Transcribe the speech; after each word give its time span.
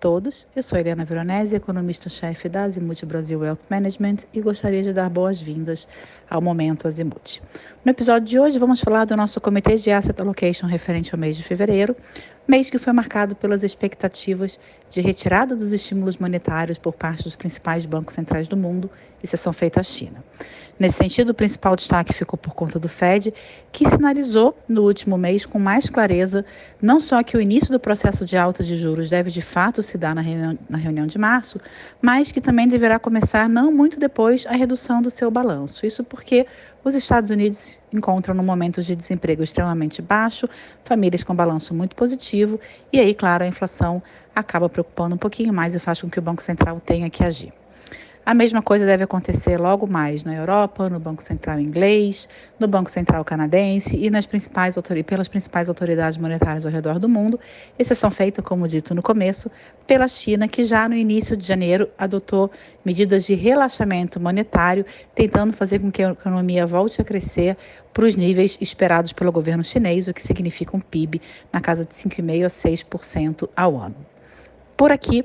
todos, 0.00 0.46
eu 0.54 0.62
sou 0.62 0.78
Helena 0.78 1.04
Veronese, 1.04 1.56
economista-chefe 1.56 2.48
da 2.48 2.64
Azimuth 2.64 3.04
Brasil 3.04 3.38
Wealth 3.40 3.60
Management 3.70 4.18
e 4.32 4.40
gostaria 4.40 4.82
de 4.82 4.92
dar 4.92 5.08
boas-vindas 5.08 5.88
ao 6.28 6.40
Momento 6.40 6.86
Azimuth. 6.86 7.40
No 7.84 7.90
episódio 7.90 8.28
de 8.28 8.38
hoje 8.38 8.58
vamos 8.58 8.80
falar 8.80 9.04
do 9.04 9.16
nosso 9.16 9.40
Comitê 9.40 9.76
de 9.76 9.90
Asset 9.90 10.20
Allocation 10.20 10.66
referente 10.66 11.14
ao 11.14 11.18
mês 11.18 11.36
de 11.36 11.42
fevereiro, 11.42 11.96
mês 12.46 12.70
que 12.70 12.78
foi 12.78 12.92
marcado 12.92 13.34
pelas 13.34 13.62
expectativas 13.62 14.58
de 14.88 15.00
retirada 15.00 15.56
dos 15.56 15.72
estímulos 15.72 16.16
monetários 16.16 16.78
por 16.78 16.92
parte 16.92 17.24
dos 17.24 17.34
principais 17.34 17.84
bancos 17.84 18.14
centrais 18.14 18.46
do 18.46 18.56
mundo, 18.56 18.90
exceção 19.22 19.52
feita 19.52 19.80
à 19.80 19.82
China. 19.82 20.24
Nesse 20.78 20.96
sentido, 20.98 21.30
o 21.30 21.34
principal 21.34 21.74
destaque 21.74 22.12
ficou 22.12 22.38
por 22.38 22.54
conta 22.54 22.78
do 22.78 22.88
Fed, 22.88 23.32
que 23.72 23.88
sinalizou 23.88 24.56
no 24.68 24.82
último 24.82 25.16
mês 25.16 25.46
com 25.46 25.58
mais 25.58 25.88
clareza 25.88 26.44
não 26.80 27.00
só 27.00 27.22
que 27.22 27.36
o 27.36 27.40
início 27.40 27.72
do 27.72 27.80
processo 27.80 28.26
de 28.26 28.36
alta 28.36 28.62
de 28.62 28.76
juros 28.76 29.08
deve 29.08 29.30
de 29.30 29.40
fato 29.40 29.82
se 29.82 29.96
dar 29.96 30.14
na 30.14 30.20
reunião, 30.20 30.58
na 30.68 30.76
reunião 30.76 31.06
de 31.06 31.18
março, 31.18 31.58
mas 32.00 32.30
que 32.30 32.40
também 32.42 32.68
deverá 32.68 32.98
começar 32.98 33.48
não 33.48 33.72
muito 33.72 33.98
depois 33.98 34.44
a 34.46 34.52
redução 34.52 35.00
do 35.00 35.08
seu 35.08 35.30
balanço. 35.30 35.86
Isso 35.86 36.04
porque 36.04 36.46
os 36.88 36.94
Estados 36.94 37.32
Unidos 37.32 37.80
encontram 37.92 38.32
num 38.32 38.44
momento 38.44 38.80
de 38.80 38.94
desemprego 38.94 39.42
extremamente 39.42 40.00
baixo, 40.00 40.48
famílias 40.84 41.24
com 41.24 41.34
balanço 41.34 41.74
muito 41.74 41.96
positivo, 41.96 42.60
e 42.92 43.00
aí, 43.00 43.12
claro, 43.12 43.42
a 43.42 43.46
inflação 43.48 44.00
acaba 44.32 44.68
preocupando 44.68 45.16
um 45.16 45.18
pouquinho 45.18 45.52
mais 45.52 45.74
e 45.74 45.80
faz 45.80 46.00
com 46.00 46.08
que 46.08 46.18
o 46.18 46.22
Banco 46.22 46.42
Central 46.42 46.80
tenha 46.80 47.10
que 47.10 47.24
agir. 47.24 47.52
A 48.26 48.34
mesma 48.34 48.60
coisa 48.60 48.84
deve 48.84 49.04
acontecer 49.04 49.56
logo 49.56 49.86
mais 49.86 50.24
na 50.24 50.34
Europa, 50.34 50.90
no 50.90 50.98
Banco 50.98 51.22
Central 51.22 51.60
inglês, 51.60 52.28
no 52.58 52.66
Banco 52.66 52.90
Central 52.90 53.24
canadense 53.24 53.96
e 53.96 54.10
nas 54.10 54.26
principais 54.26 54.74
pelas 55.06 55.28
principais 55.28 55.68
autoridades 55.68 56.18
monetárias 56.18 56.66
ao 56.66 56.72
redor 56.72 56.98
do 56.98 57.08
mundo, 57.08 57.38
exceção 57.78 58.10
feita, 58.10 58.42
como 58.42 58.66
dito 58.66 58.96
no 58.96 59.00
começo, 59.00 59.48
pela 59.86 60.08
China, 60.08 60.48
que 60.48 60.64
já 60.64 60.88
no 60.88 60.96
início 60.96 61.36
de 61.36 61.46
janeiro 61.46 61.88
adotou 61.96 62.50
medidas 62.84 63.24
de 63.24 63.34
relaxamento 63.34 64.18
monetário, 64.18 64.84
tentando 65.14 65.52
fazer 65.52 65.78
com 65.78 65.92
que 65.92 66.02
a 66.02 66.10
economia 66.10 66.66
volte 66.66 67.00
a 67.00 67.04
crescer 67.04 67.56
para 67.94 68.06
os 68.06 68.16
níveis 68.16 68.58
esperados 68.60 69.12
pelo 69.12 69.30
governo 69.30 69.62
chinês, 69.62 70.08
o 70.08 70.12
que 70.12 70.20
significa 70.20 70.76
um 70.76 70.80
PIB 70.80 71.22
na 71.52 71.60
casa 71.60 71.84
de 71.84 71.94
5,5% 71.94 72.44
a 72.44 72.48
6% 72.50 73.48
ao 73.56 73.76
ano. 73.76 73.94
Por 74.76 74.90
aqui, 74.90 75.24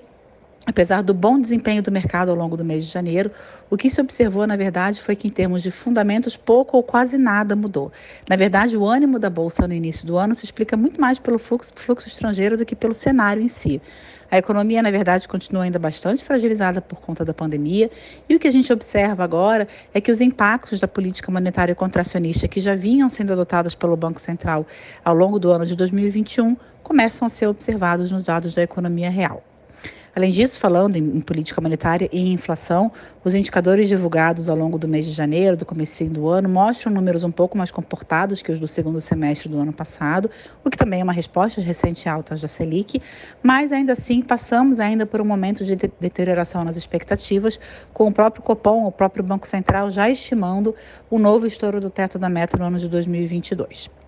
Apesar 0.64 1.02
do 1.02 1.12
bom 1.12 1.40
desempenho 1.40 1.82
do 1.82 1.92
mercado 1.92 2.30
ao 2.30 2.36
longo 2.36 2.56
do 2.56 2.64
mês 2.64 2.86
de 2.86 2.92
janeiro, 2.92 3.32
o 3.68 3.76
que 3.76 3.90
se 3.90 4.00
observou, 4.00 4.46
na 4.46 4.56
verdade, 4.56 5.02
foi 5.02 5.16
que, 5.16 5.28
em 5.28 5.32
termos 5.32 5.64
de 5.64 5.72
fundamentos, 5.72 6.38
pouco 6.38 6.78
ou 6.78 6.84
quase 6.84 7.18
nada 7.18 7.56
mudou. 7.56 7.92
Na 8.30 8.36
verdade, 8.36 8.78
o 8.78 8.86
ânimo 8.86 9.18
da 9.18 9.28
Bolsa 9.28 9.68
no 9.68 9.74
início 9.74 10.06
do 10.06 10.18
ano 10.18 10.36
se 10.36 10.46
explica 10.46 10.78
muito 10.78 11.02
mais 11.02 11.18
pelo 11.18 11.40
fluxo, 11.40 11.74
fluxo 11.76 12.08
estrangeiro 12.08 12.58
do 12.58 12.66
que 12.66 12.76
pelo 12.76 12.94
cenário 12.94 13.42
em 13.42 13.48
si. 13.48 13.82
A 14.30 14.38
economia, 14.38 14.84
na 14.84 14.92
verdade, 14.92 15.28
continua 15.28 15.64
ainda 15.64 15.80
bastante 15.80 16.24
fragilizada 16.24 16.80
por 16.80 17.02
conta 17.02 17.26
da 17.26 17.34
pandemia, 17.34 17.90
e 18.30 18.36
o 18.36 18.40
que 18.40 18.48
a 18.48 18.52
gente 18.52 18.72
observa 18.72 19.24
agora 19.24 19.68
é 19.96 20.00
que 20.00 20.12
os 20.12 20.22
impactos 20.22 20.80
da 20.80 20.88
política 20.88 21.32
monetária 21.32 21.74
contracionista 21.74 22.48
que 22.48 22.60
já 22.60 22.76
vinham 22.76 23.10
sendo 23.10 23.34
adotados 23.34 23.74
pelo 23.74 23.98
Banco 23.98 24.22
Central 24.22 24.68
ao 25.04 25.16
longo 25.16 25.40
do 25.40 25.52
ano 25.52 25.66
de 25.66 25.76
2021 25.76 26.56
começam 26.84 27.26
a 27.26 27.30
ser 27.30 27.48
observados 27.48 28.12
nos 28.12 28.26
dados 28.26 28.54
da 28.54 28.62
economia 28.62 29.10
real. 29.10 29.44
Além 30.14 30.30
disso, 30.30 30.60
falando 30.60 30.98
em, 30.98 31.00
em, 31.00 31.22
política 31.22 31.62
monetária 31.62 32.10
e 32.12 32.34
inflação, 32.34 32.92
os 33.24 33.34
indicadores 33.34 33.88
divulgados 33.88 34.50
ao 34.50 34.58
longo 34.58 34.78
do 34.78 34.86
mês 34.86 35.06
de 35.06 35.12
janeiro, 35.12 35.56
do 35.56 35.66
começo 35.66 36.04
do 36.06 36.28
ano, 36.28 36.50
mostram 36.50 36.92
números 36.92 37.24
um 37.24 37.32
pouco 37.32 37.58
mais 37.58 37.72
comportados 37.72 38.42
que 38.42 38.52
os 38.52 38.60
do 38.60 38.68
segundo 38.68 39.00
semestre 39.00 39.48
do 39.48 39.58
ano 39.58 39.72
passado, 39.72 40.30
o 40.66 40.70
que 40.70 40.78
também 40.78 41.00
é 41.00 41.04
uma 41.04 41.14
resposta 41.14 41.62
às 41.62 41.66
recentes 41.66 42.06
altas 42.08 42.42
da 42.42 42.48
Selic, 42.48 43.02
mas 43.42 43.72
ainda 43.72 43.94
assim 43.94 44.22
passamos 44.22 44.82
ainda 44.82 45.06
por 45.06 45.22
um 45.22 45.26
momento 45.26 45.64
de 45.64 45.76
deterioração 45.76 46.66
nas 46.66 46.76
expectativas, 46.76 47.58
com 47.94 48.08
o 48.08 48.12
próprio 48.12 48.44
Copom, 48.44 48.86
o 48.86 48.92
próprio 48.92 49.24
Banco 49.24 49.48
Central 49.48 49.90
já 49.92 50.10
estimando 50.10 50.76
o 51.10 51.18
novo 51.18 51.46
estouro 51.46 51.80
do 51.80 51.90
teto 51.90 52.20
da 52.20 52.28
meta 52.28 52.58
no 52.58 52.66
ano 52.66 52.80
de 52.80 52.90
2022. 52.90 54.01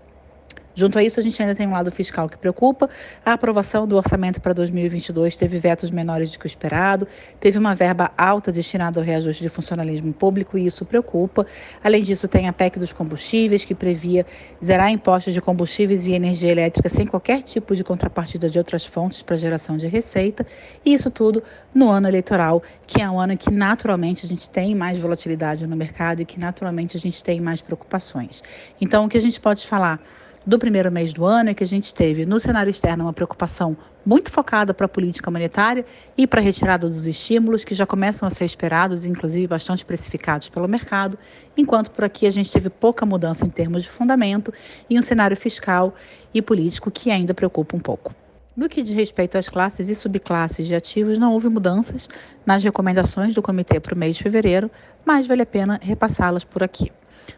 Junto 0.75 0.97
a 0.97 1.03
isso, 1.03 1.19
a 1.19 1.23
gente 1.23 1.39
ainda 1.41 1.53
tem 1.53 1.67
um 1.67 1.71
lado 1.71 1.91
fiscal 1.91 2.27
que 2.27 2.37
preocupa. 2.37 2.89
A 3.23 3.33
aprovação 3.33 3.87
do 3.87 3.95
orçamento 3.95 4.41
para 4.41 4.53
2022 4.53 5.35
teve 5.35 5.59
vetos 5.59 5.91
menores 5.91 6.31
do 6.31 6.39
que 6.39 6.45
o 6.45 6.47
esperado, 6.47 7.07
teve 7.39 7.59
uma 7.59 7.75
verba 7.75 8.11
alta 8.17 8.51
destinada 8.51 8.99
ao 8.99 9.05
reajuste 9.05 9.43
de 9.43 9.49
funcionalismo 9.49 10.11
público 10.13 10.57
e 10.57 10.65
isso 10.65 10.83
preocupa. 10.85 11.45
Além 11.83 12.01
disso, 12.01 12.27
tem 12.27 12.47
a 12.47 12.53
PEC 12.53 12.79
dos 12.79 12.91
combustíveis, 12.91 13.63
que 13.63 13.75
previa 13.75 14.25
zerar 14.63 14.89
impostos 14.89 15.33
de 15.33 15.41
combustíveis 15.41 16.07
e 16.07 16.13
energia 16.13 16.51
elétrica 16.51 16.89
sem 16.89 17.05
qualquer 17.05 17.43
tipo 17.43 17.75
de 17.75 17.83
contrapartida 17.83 18.49
de 18.49 18.57
outras 18.57 18.85
fontes 18.85 19.21
para 19.21 19.35
geração 19.35 19.77
de 19.77 19.87
receita. 19.87 20.45
E 20.83 20.93
isso 20.93 21.11
tudo 21.11 21.43
no 21.73 21.89
ano 21.89 22.07
eleitoral, 22.07 22.63
que 22.87 23.01
é 23.01 23.09
um 23.09 23.19
ano 23.19 23.37
que 23.37 23.51
naturalmente 23.51 24.25
a 24.25 24.29
gente 24.29 24.49
tem 24.49 24.73
mais 24.73 24.97
volatilidade 24.97 25.67
no 25.67 25.75
mercado 25.75 26.21
e 26.21 26.25
que 26.25 26.39
naturalmente 26.39 26.97
a 26.97 26.99
gente 26.99 27.23
tem 27.23 27.39
mais 27.39 27.61
preocupações. 27.61 28.41
Então, 28.81 29.05
o 29.05 29.09
que 29.09 29.17
a 29.17 29.21
gente 29.21 29.39
pode 29.39 29.65
falar? 29.67 29.99
Do 30.45 30.59
primeiro 30.59 30.91
mês 30.91 31.13
do 31.13 31.25
ano 31.25 31.49
é 31.49 31.53
que 31.53 31.63
a 31.63 31.67
gente 31.67 31.93
teve 31.93 32.25
no 32.25 32.39
cenário 32.39 32.69
externo 32.69 33.05
uma 33.05 33.13
preocupação 33.13 33.77
muito 34.05 34.29
focada 34.29 34.73
para 34.73 34.85
a 34.85 34.89
política 34.89 35.31
monetária 35.31 35.85
e 36.17 36.27
para 36.27 36.41
a 36.41 36.43
retirada 36.43 36.85
dos 36.87 37.05
estímulos 37.05 37.63
que 37.63 37.73
já 37.73 37.85
começam 37.85 38.27
a 38.27 38.29
ser 38.29 38.43
esperados, 38.43 39.05
inclusive 39.05 39.47
bastante 39.47 39.85
precificados 39.85 40.49
pelo 40.49 40.67
mercado, 40.67 41.17
enquanto 41.55 41.91
por 41.91 42.03
aqui 42.03 42.27
a 42.27 42.29
gente 42.29 42.51
teve 42.51 42.69
pouca 42.69 43.05
mudança 43.05 43.45
em 43.45 43.49
termos 43.49 43.83
de 43.83 43.89
fundamento 43.89 44.53
e 44.89 44.99
um 44.99 45.01
cenário 45.01 45.37
fiscal 45.37 45.95
e 46.33 46.41
político 46.41 46.91
que 46.91 47.09
ainda 47.09 47.33
preocupa 47.33 47.77
um 47.77 47.79
pouco. 47.79 48.13
No 48.55 48.69
que 48.69 48.83
diz 48.83 48.93
respeito 48.93 49.37
às 49.37 49.49
classes 49.49 49.89
e 49.89 49.95
subclasses 49.95 50.67
de 50.67 50.75
ativos, 50.75 51.17
não 51.17 51.31
houve 51.33 51.47
mudanças 51.49 52.07
nas 52.45 52.63
recomendações 52.63 53.33
do 53.33 53.41
comitê 53.41 53.79
para 53.79 53.95
o 53.95 53.97
mês 53.97 54.17
de 54.17 54.23
fevereiro, 54.23 54.69
mas 55.05 55.25
vale 55.25 55.41
a 55.41 55.45
pena 55.45 55.79
repassá-las 55.81 56.43
por 56.43 56.61
aqui. 56.61 56.91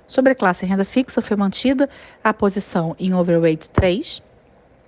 Sobre 0.07 0.31
a 0.31 0.35
classe 0.35 0.65
renda 0.65 0.85
fixa, 0.85 1.21
foi 1.21 1.35
mantida 1.35 1.89
a 2.23 2.33
posição 2.33 2.95
em 2.99 3.13
overweight 3.13 3.69
3, 3.69 4.21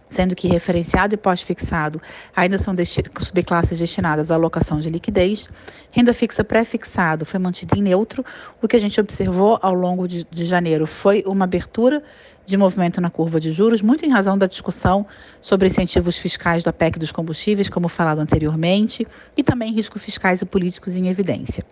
sendo 0.10 0.36
que 0.36 0.48
referenciado 0.48 1.14
e 1.14 1.18
pós-fixado 1.18 2.02
ainda 2.36 2.58
são 2.58 2.74
subclasses 3.20 3.80
destinadas 3.80 4.32
à 4.32 4.36
alocação 4.36 4.80
de 4.80 4.90
liquidez. 4.90 5.48
Renda 5.92 6.14
fixa 6.14 6.44
pré-fixado 6.44 7.26
foi 7.26 7.40
mantida 7.40 7.78
em 7.78 7.82
neutro. 7.82 8.24
O 8.62 8.68
que 8.68 8.76
a 8.76 8.80
gente 8.80 9.00
observou 9.00 9.60
ao 9.62 9.74
longo 9.74 10.08
de, 10.08 10.26
de, 10.32 10.46
janeiro 10.46 10.88
foi 10.88 11.24
uma 11.26 11.46
abertura 11.46 12.02
de 12.46 12.56
movimento 12.56 13.02
na 13.02 13.10
curva 13.10 13.40
de 13.40 13.52
juros, 13.52 13.82
muito 13.82 14.06
em 14.06 14.10
razão 14.10 14.38
da 14.38 14.48
discussão 14.48 15.06
sobre 15.42 15.68
incentivos 15.68 16.16
fiscais 16.18 16.64
da 16.64 16.72
PEC 16.72 16.98
dos 16.98 17.12
combustíveis, 17.12 17.68
como 17.68 17.90
falado 17.90 18.20
anteriormente, 18.20 19.06
e 19.36 19.44
também 19.44 19.74
riscos 19.74 20.02
fiscais 20.02 20.42
e 20.42 20.46
políticos 20.46 20.96
em 20.96 21.10
evidência. 21.10 21.66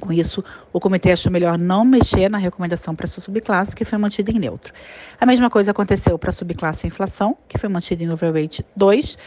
Com 0.00 0.12
isso, 0.12 0.44
o 0.72 0.78
comitê 0.78 1.12
achou 1.12 1.30
melhor 1.30 1.58
não 1.58 1.84
mexer 1.84 2.28
na 2.28 2.38
recomendação 2.38 2.94
para 2.94 3.04
essa 3.04 3.20
subclasse, 3.20 3.74
que 3.74 3.84
foi 3.84 3.98
mantida 3.98 4.30
em 4.30 4.38
neutro. 4.38 4.72
A 5.20 5.26
mesma 5.26 5.50
coisa 5.50 5.72
aconteceu 5.72 6.18
para 6.18 6.30
a 6.30 6.32
subclasse 6.32 6.86
inflação, 6.86 7.36
que 7.48 7.58
foi 7.58 7.68
mantida 7.68 8.04
em 8.04 8.10
overweight 8.10 8.64
2, 8.76 9.18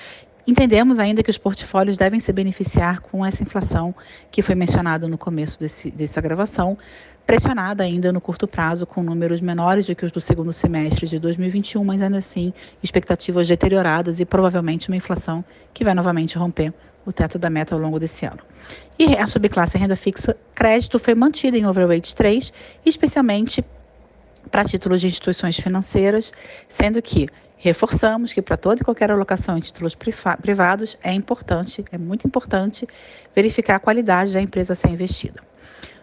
Entendemos 0.52 1.00
ainda 1.00 1.24
que 1.24 1.30
os 1.30 1.38
portfólios 1.38 1.96
devem 1.96 2.20
se 2.20 2.34
beneficiar 2.34 3.00
com 3.00 3.26
essa 3.26 3.42
inflação 3.42 3.96
que 4.30 4.42
foi 4.42 4.54
mencionada 4.54 5.08
no 5.08 5.18
começo 5.18 5.58
desse, 5.58 5.90
dessa 5.90 6.20
gravação, 6.20 6.78
pressionada 7.26 7.86
ainda 7.86 8.12
no 8.12 8.20
curto 8.20 8.46
prazo 8.46 8.86
com 8.86 9.02
números 9.02 9.40
menores 9.40 9.86
do 9.86 9.96
que 9.96 10.06
os 10.06 10.12
do 10.12 10.20
segundo 10.20 10.52
semestre 10.52 11.08
de 11.08 11.20
2021, 11.20 11.82
mas 11.86 12.02
ainda 12.02 12.18
assim 12.18 12.52
expectativas 12.84 13.48
deterioradas 13.48 14.20
e 14.20 14.26
provavelmente 14.26 14.90
uma 14.90 14.98
inflação 14.98 15.42
que 15.74 15.86
vai 15.86 15.94
novamente 15.94 16.38
romper 16.38 16.74
o 17.06 17.14
teto 17.14 17.40
da 17.40 17.50
meta 17.50 17.74
ao 17.74 17.80
longo 17.80 17.98
desse 17.98 18.26
ano. 18.26 18.42
E 19.00 19.16
a 19.16 19.28
subclasse 19.28 19.78
renda 19.78 19.96
fixa 19.96 20.36
crédito 20.54 21.00
foi 21.00 21.16
mantida 21.16 21.58
em 21.58 21.66
overweight 21.66 22.14
3, 22.14 22.52
especialmente 22.86 23.64
para 24.52 24.66
títulos 24.66 25.00
de 25.00 25.08
instituições 25.08 25.56
financeiras, 25.56 26.34
sendo 26.68 27.02
que 27.02 27.30
reforçamos 27.62 28.34
que 28.34 28.42
para 28.42 28.58
toda 28.58 28.82
e 28.82 28.84
qualquer 28.84 29.12
alocação 29.12 29.56
em 29.56 29.62
títulos 29.62 29.96
privados 30.42 30.98
é 31.04 31.14
importante, 31.14 31.86
é 31.92 31.98
muito 31.98 32.26
importante 32.26 32.88
verificar 33.36 33.76
a 33.76 33.80
qualidade 33.80 34.34
da 34.34 34.42
empresa 34.42 34.74
a 34.74 34.76
ser 34.76 34.90
investida. 34.90 35.40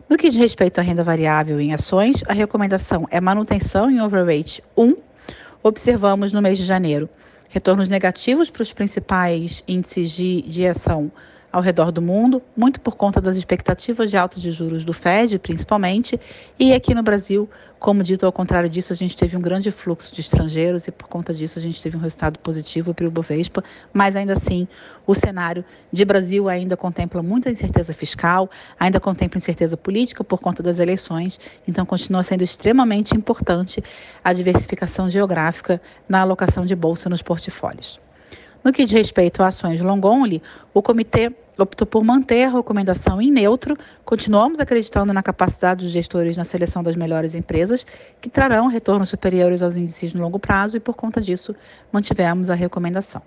No 0.08 0.16
que 0.16 0.30
diz 0.30 0.38
respeito 0.38 0.78
à 0.78 0.82
renda 0.82 1.02
variável 1.02 1.60
em 1.60 1.74
ações, 1.74 2.22
a 2.28 2.32
recomendação 2.32 3.08
é 3.10 3.20
manutenção 3.20 3.90
em 3.90 4.00
overweight 4.00 4.62
1. 4.76 4.94
Observamos 5.60 6.32
no 6.32 6.40
mês 6.40 6.58
de 6.58 6.64
janeiro 6.64 7.08
retornos 7.48 7.88
negativos 7.88 8.50
para 8.50 8.62
os 8.62 8.72
principais 8.72 9.64
índices 9.66 10.12
de, 10.12 10.42
de 10.42 10.64
ação 10.64 11.10
ao 11.50 11.62
redor 11.62 11.90
do 11.90 12.02
mundo, 12.02 12.42
muito 12.56 12.80
por 12.80 12.96
conta 12.96 13.20
das 13.20 13.36
expectativas 13.36 14.10
de 14.10 14.16
alta 14.16 14.38
de 14.38 14.50
juros 14.50 14.84
do 14.84 14.92
Fed, 14.92 15.38
principalmente, 15.38 16.20
e 16.58 16.74
aqui 16.74 16.94
no 16.94 17.02
Brasil, 17.02 17.48
como 17.78 18.02
dito, 18.02 18.26
ao 18.26 18.32
contrário 18.32 18.68
disso, 18.68 18.92
a 18.92 18.96
gente 18.96 19.16
teve 19.16 19.36
um 19.36 19.40
grande 19.40 19.70
fluxo 19.70 20.12
de 20.12 20.20
estrangeiros 20.20 20.86
e 20.86 20.90
por 20.90 21.08
conta 21.08 21.32
disso 21.32 21.58
a 21.58 21.62
gente 21.62 21.80
teve 21.80 21.96
um 21.96 22.00
resultado 22.00 22.38
positivo 22.38 22.92
para 22.92 23.06
o 23.06 23.10
Bovespa, 23.10 23.64
mas 23.92 24.14
ainda 24.14 24.34
assim, 24.34 24.68
o 25.06 25.14
cenário 25.14 25.64
de 25.92 26.04
Brasil 26.04 26.48
ainda 26.48 26.76
contempla 26.76 27.22
muita 27.22 27.50
incerteza 27.50 27.94
fiscal, 27.94 28.50
ainda 28.78 29.00
contempla 29.00 29.38
incerteza 29.38 29.76
política 29.76 30.22
por 30.22 30.40
conta 30.40 30.62
das 30.62 30.80
eleições, 30.80 31.40
então 31.66 31.86
continua 31.86 32.22
sendo 32.22 32.42
extremamente 32.42 33.16
importante 33.16 33.82
a 34.22 34.32
diversificação 34.32 35.08
geográfica 35.08 35.80
na 36.08 36.20
alocação 36.20 36.64
de 36.64 36.74
bolsa 36.74 37.08
nos 37.08 37.22
portfólios. 37.22 37.98
No 38.68 38.72
que 38.72 38.84
diz 38.84 38.92
respeito 38.92 39.42
a 39.42 39.46
ações 39.46 39.80
long 39.80 39.98
only, 40.04 40.42
o 40.74 40.82
comitê 40.82 41.32
optou 41.56 41.86
por 41.86 42.04
manter 42.04 42.44
a 42.44 42.50
recomendação 42.50 43.18
em 43.18 43.30
neutro. 43.30 43.74
Continuamos 44.04 44.60
acreditando 44.60 45.10
na 45.10 45.22
capacidade 45.22 45.86
dos 45.86 45.90
gestores 45.90 46.36
na 46.36 46.44
seleção 46.44 46.82
das 46.82 46.94
melhores 46.94 47.34
empresas, 47.34 47.86
que 48.20 48.28
trarão 48.28 48.66
retornos 48.66 49.08
superiores 49.08 49.62
aos 49.62 49.78
índices 49.78 50.12
no 50.12 50.20
longo 50.20 50.38
prazo 50.38 50.76
e, 50.76 50.80
por 50.80 50.94
conta 50.94 51.18
disso, 51.18 51.56
mantivemos 51.90 52.50
a 52.50 52.54
recomendação. 52.54 53.22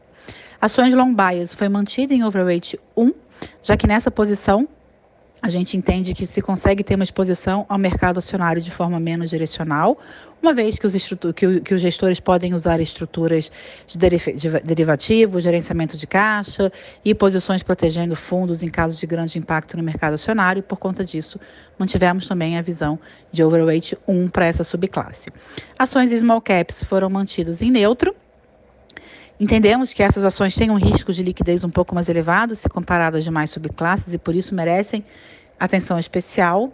Ações 0.62 0.94
long 0.94 1.12
bias 1.12 1.56
foi 1.56 1.68
mantida 1.68 2.14
em 2.14 2.24
overweight 2.24 2.80
1, 2.96 3.12
já 3.64 3.76
que 3.76 3.88
nessa 3.88 4.12
posição 4.12 4.68
a 5.42 5.50
gente 5.50 5.76
entende 5.76 6.14
que 6.14 6.26
se 6.26 6.42
consegue 6.42 6.84
ter 6.84 6.96
uma 6.96 7.04
exposição 7.04 7.66
ao 7.68 7.78
mercado 7.78 8.20
acionário 8.20 8.62
de 8.62 8.70
forma 8.70 9.00
menos 9.00 9.30
direcional, 9.30 9.98
uma 10.42 10.54
vez 10.54 10.78
que 10.78 10.86
os, 10.86 10.94
que, 11.36 11.62
que 11.62 11.74
os 11.74 11.82
gestores 11.82 12.20
podem 12.20 12.54
usar 12.54 12.80
estruturas 12.80 13.52
de, 13.88 13.98
de 13.98 14.50
derivativos, 14.64 15.44
gerenciamento 15.44 15.98
de 15.98 16.06
caixa 16.06 16.72
e 17.04 17.16
posições 17.16 17.64
protegendo 17.64 18.16
fundos 18.16 18.62
em 18.62 18.68
caso 18.68 19.00
de 19.00 19.08
grande 19.08 19.40
impacto 19.40 19.78
no 19.78 19.84
mercado 19.84 20.14
acionário, 20.14 20.60
e 20.60 20.64
por 20.64 20.78
conta 20.78 21.04
disso, 21.04 21.40
mantivemos 21.78 22.28
também 22.28 22.58
a 22.58 22.62
visão 22.62 23.00
de 23.32 23.44
overweight 23.44 23.98
1 24.08 24.30
para 24.30 24.46
essa 24.46 24.64
subclasse. 24.64 25.30
Ações 25.78 26.12
small 26.12 26.42
caps 26.42 26.84
foram 26.84 27.10
mantidas 27.10 27.62
em 27.62 27.72
neutro, 27.72 28.16
Entendemos 29.42 29.92
que 29.92 30.04
essas 30.04 30.24
ações 30.24 30.54
têm 30.54 30.70
um 30.70 30.76
risco 30.76 31.12
de 31.12 31.24
liquidez 31.24 31.64
um 31.64 31.70
pouco 31.72 31.96
mais 31.96 32.08
elevado 32.08 32.54
se 32.54 32.70
comparadas 32.70 33.18
às 33.18 33.24
demais 33.24 33.50
subclasses 33.50 34.14
e 34.14 34.20
por 34.20 34.36
isso 34.36 34.54
merecem 34.54 35.04
atenção 35.60 35.98
especial 35.98 36.72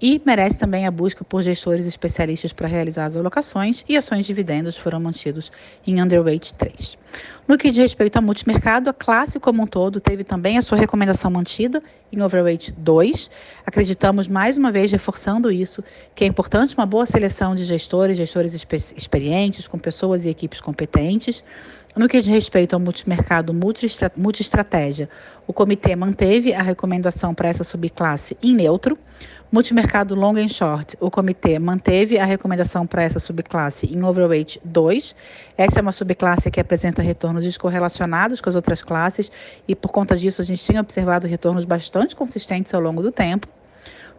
e 0.00 0.20
merece 0.24 0.58
também 0.58 0.86
a 0.86 0.90
busca 0.90 1.22
por 1.24 1.42
gestores 1.42 1.86
especialistas 1.86 2.52
para 2.52 2.66
realizar 2.66 3.04
as 3.04 3.16
alocações 3.16 3.84
e 3.88 3.96
ações 3.96 4.20
de 4.20 4.28
dividendos 4.28 4.76
foram 4.76 4.98
mantidos 4.98 5.52
em 5.86 6.00
underweight 6.02 6.54
3. 6.54 6.96
No 7.46 7.58
que 7.58 7.70
diz 7.70 7.78
respeito 7.78 8.16
ao 8.16 8.22
multimercado, 8.22 8.88
a 8.88 8.92
classe 8.92 9.40
como 9.40 9.62
um 9.62 9.66
todo 9.66 10.00
teve 10.00 10.22
também 10.22 10.56
a 10.56 10.62
sua 10.62 10.78
recomendação 10.78 11.30
mantida 11.30 11.82
em 12.12 12.22
overweight 12.22 12.72
2. 12.72 13.30
Acreditamos 13.66 14.28
mais 14.28 14.56
uma 14.56 14.70
vez 14.70 14.90
reforçando 14.92 15.50
isso, 15.50 15.82
que 16.14 16.22
é 16.22 16.26
importante 16.26 16.76
uma 16.76 16.86
boa 16.86 17.06
seleção 17.06 17.54
de 17.54 17.64
gestores, 17.64 18.16
gestores 18.16 18.54
experientes, 18.96 19.66
com 19.66 19.78
pessoas 19.78 20.24
e 20.24 20.28
equipes 20.28 20.60
competentes. 20.60 21.42
No 21.96 22.08
que 22.08 22.20
diz 22.20 22.28
respeito 22.28 22.74
ao 22.74 22.80
multimercado 22.80 23.52
multi-estratégia, 23.52 25.08
o 25.44 25.52
comitê 25.52 25.96
manteve 25.96 26.54
a 26.54 26.62
recomendação 26.62 27.34
para 27.34 27.48
essa 27.48 27.64
subclasse 27.64 28.36
em 28.40 28.54
neutro. 28.54 28.96
Multimercado 29.52 30.14
long 30.14 30.36
and 30.36 30.46
short, 30.46 30.96
o 31.00 31.10
comitê 31.10 31.58
manteve 31.58 32.20
a 32.20 32.24
recomendação 32.24 32.86
para 32.86 33.02
essa 33.02 33.18
subclasse 33.18 33.92
em 33.92 34.00
overweight 34.04 34.60
2. 34.64 35.12
Essa 35.58 35.80
é 35.80 35.82
uma 35.82 35.90
subclasse 35.90 36.48
que 36.52 36.60
apresenta 36.60 37.02
retornos 37.02 37.42
descorrelacionados 37.42 38.40
com 38.40 38.48
as 38.48 38.54
outras 38.54 38.80
classes 38.80 39.28
e 39.66 39.74
por 39.74 39.90
conta 39.90 40.16
disso 40.16 40.40
a 40.40 40.44
gente 40.44 40.64
tinha 40.64 40.80
observado 40.80 41.26
retornos 41.26 41.64
bastante 41.64 42.14
consistentes 42.14 42.72
ao 42.72 42.80
longo 42.80 43.02
do 43.02 43.10
tempo. 43.10 43.48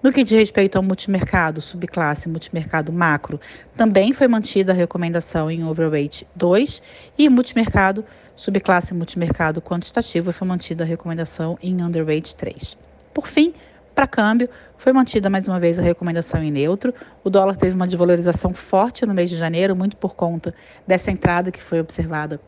No 0.04 0.12
que 0.12 0.22
diz 0.22 0.38
respeito 0.38 0.75
ao 0.75 0.83
multimercado, 0.83 1.62
subclasse 1.62 2.27
multimercado 2.27 2.92
macro, 2.92 3.39
também 3.74 4.12
foi 4.12 4.27
mantida 4.27 4.74
a 4.74 4.75
recomendação 4.75 5.50
em 5.50 5.63
overweight 5.63 6.27
2 6.36 6.81
e 7.18 7.30
multimercado, 7.30 8.04
subclasse 8.36 8.94
multimercado 8.94 9.62
quantitativo, 9.62 10.34
foi 10.34 10.45
mantida 10.45 10.84
a 10.84 10.88
recomendação 10.88 11.57
em 11.63 11.81
underweight 11.81 12.36
3. 12.36 12.75
Por 13.13 13.27
fim, 13.27 13.54
para 13.94 14.08
câmbio, 14.08 14.50
foi 14.78 14.94
mantida 14.94 15.30
mais 15.30 15.48
uma 15.48 15.60
vez 15.60 15.78
a 15.78 15.82
recomendação 15.82 16.42
em 16.44 16.52
neutro. 16.52 16.94
O 17.24 17.30
dólar 17.30 17.56
teve 17.56 17.76
uma 17.76 17.86
desvalorização 17.86 18.54
forte 18.54 19.06
no 19.06 19.14
mês 19.14 19.30
de 19.30 19.36
janeiro, 19.36 19.76
muito 19.76 19.96
por 19.98 20.16
conta 20.16 20.54
dessa 20.88 21.12
entrada 21.12 21.52
que 21.52 21.62
foi 21.62 21.80
observada 21.80 22.40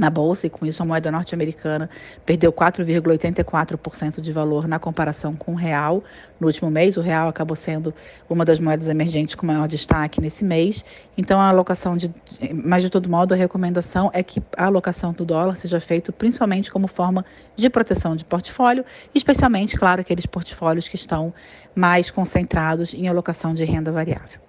na 0.00 0.10
bolsa 0.10 0.46
e 0.46 0.50
com 0.50 0.66
isso 0.66 0.82
a 0.82 0.86
moeda 0.86 1.12
norte-americana 1.12 1.88
perdeu 2.24 2.52
4,84% 2.52 4.20
de 4.20 4.32
valor 4.32 4.66
na 4.66 4.78
comparação 4.78 5.34
com 5.36 5.52
o 5.52 5.54
real. 5.54 6.02
No 6.40 6.46
último 6.46 6.70
mês, 6.70 6.96
o 6.96 7.00
real 7.00 7.28
acabou 7.28 7.54
sendo 7.54 7.94
uma 8.28 8.44
das 8.44 8.58
moedas 8.58 8.88
emergentes 8.88 9.34
com 9.34 9.46
maior 9.46 9.68
destaque 9.68 10.20
nesse 10.20 10.44
mês. 10.44 10.84
Então, 11.16 11.38
a 11.38 11.48
alocação 11.48 11.96
de, 11.96 12.10
mas 12.52 12.82
de 12.82 12.90
todo 12.90 13.08
modo, 13.08 13.34
a 13.34 13.36
recomendação 13.36 14.10
é 14.14 14.22
que 14.22 14.42
a 14.56 14.64
alocação 14.64 15.12
do 15.12 15.24
dólar 15.24 15.56
seja 15.56 15.80
feita 15.80 16.10
principalmente 16.10 16.70
como 16.70 16.88
forma 16.88 17.24
de 17.54 17.68
proteção 17.68 18.16
de 18.16 18.24
portfólio, 18.24 18.84
especialmente, 19.14 19.76
claro, 19.76 20.00
aqueles 20.00 20.26
portfólios 20.26 20.88
que 20.88 20.96
estão 20.96 21.32
mais 21.74 22.10
concentrados 22.10 22.94
em 22.94 23.06
alocação 23.06 23.52
de 23.52 23.64
renda 23.64 23.92
variável. 23.92 24.40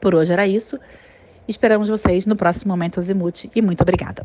Por 0.00 0.14
hoje 0.14 0.32
era 0.32 0.46
isso. 0.46 0.78
Esperamos 1.48 1.88
vocês 1.88 2.26
no 2.26 2.36
próximo 2.36 2.72
Momento 2.72 3.00
Azimuth 3.00 3.50
e 3.54 3.60
muito 3.60 3.80
obrigada. 3.82 4.24